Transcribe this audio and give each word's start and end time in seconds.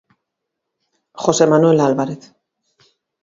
José 1.23 1.45
Manuel 1.45 1.79
Álvarez. 1.79 2.33